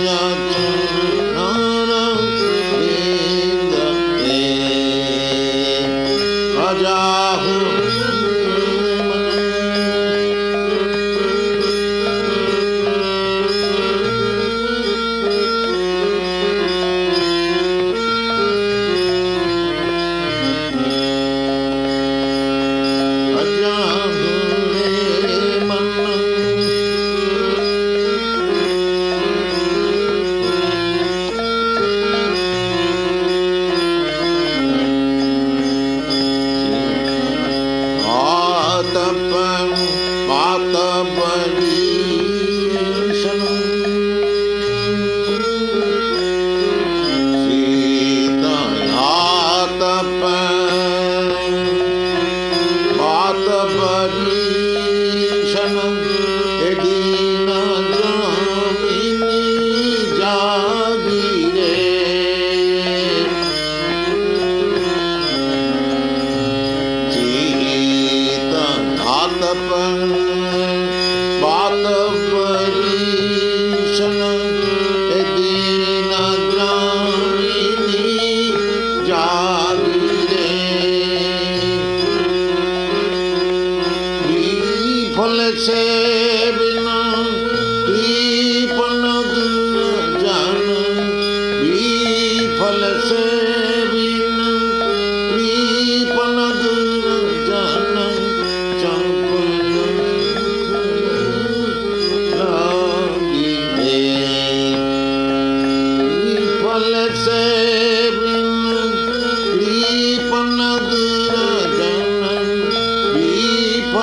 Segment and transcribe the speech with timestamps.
[0.00, 0.79] Lord.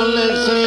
[0.08, 0.67] listen.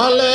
[0.00, 0.29] Mahalle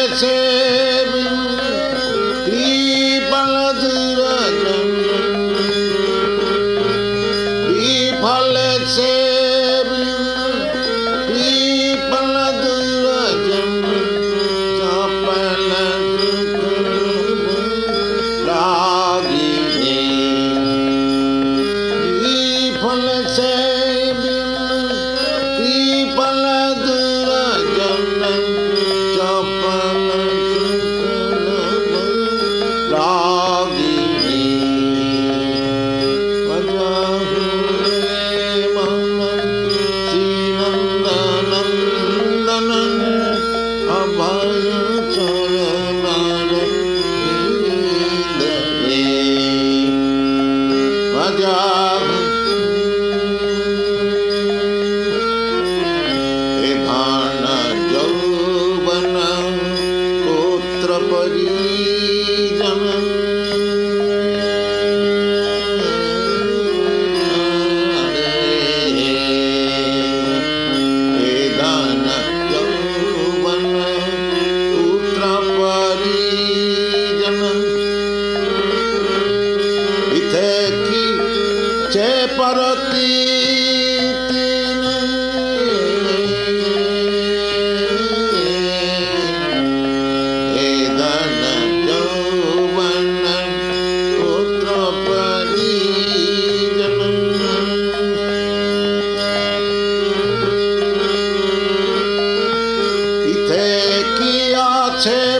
[104.96, 105.35] noche.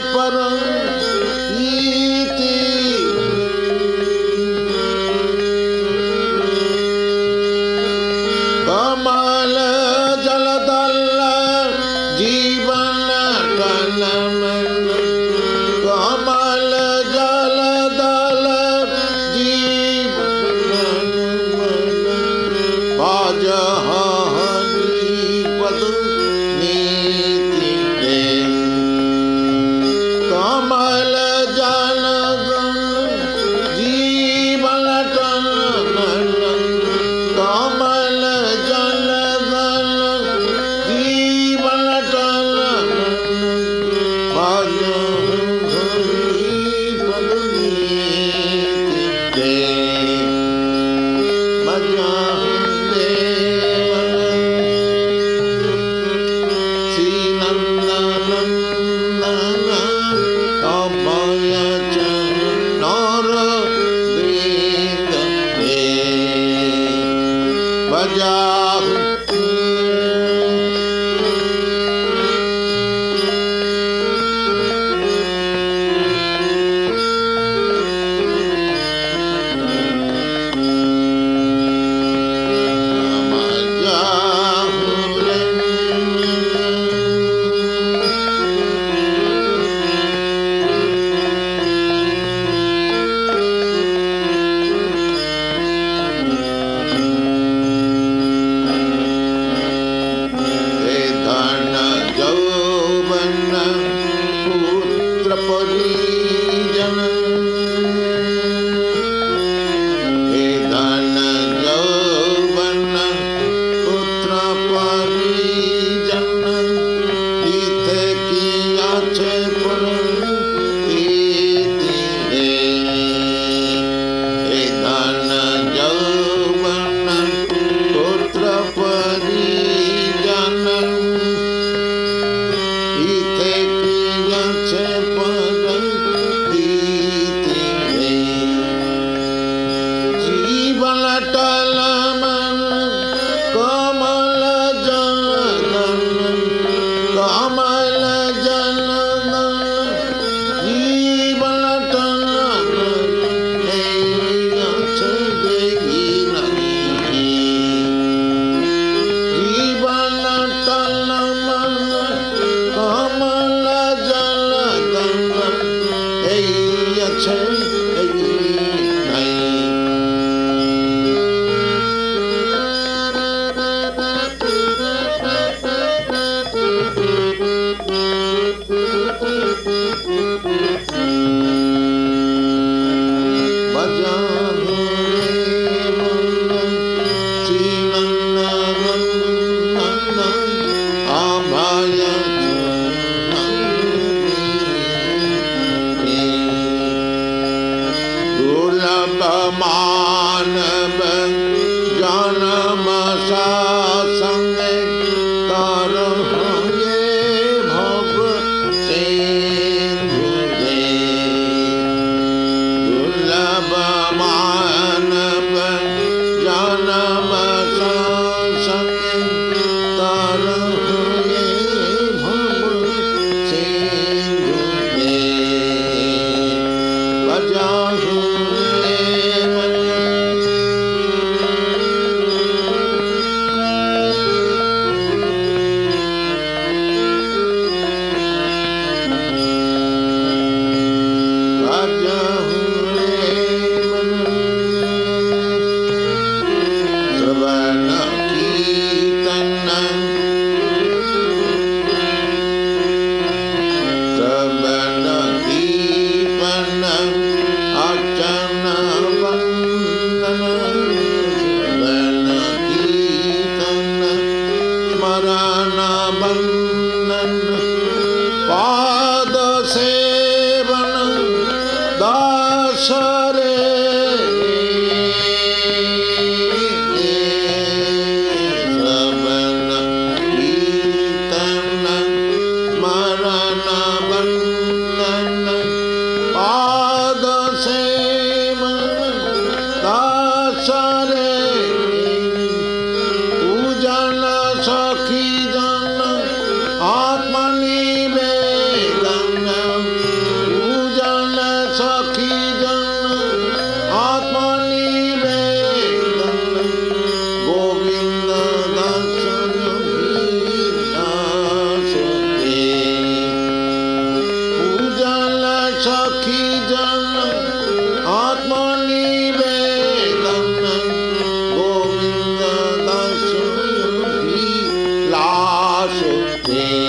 [326.48, 326.85] Yeah.